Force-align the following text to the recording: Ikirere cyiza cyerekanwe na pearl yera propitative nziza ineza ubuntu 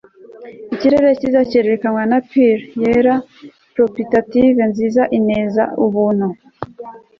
Ikirere 0.73 1.09
cyiza 1.19 1.39
cyerekanwe 1.49 2.03
na 2.11 2.19
pearl 2.29 2.63
yera 2.81 3.15
propitative 3.73 4.61
nziza 4.71 5.03
ineza 5.17 5.63
ubuntu 5.85 6.27